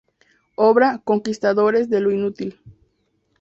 [0.55, 2.59] Obra: "Conquistadores de lo inútil"